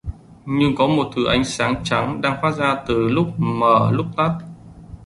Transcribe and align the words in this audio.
Nhưng 0.45 0.75
có 0.75 0.87
một 0.87 1.11
thứ 1.15 1.25
ánh 1.27 1.43
sáng 1.43 1.75
trắng 1.83 2.21
đang 2.21 2.37
phát 2.41 2.51
ra 2.51 2.83
lúc 2.87 3.27
mờ 3.37 3.91
lúc 3.91 4.05
tắt 4.17 4.35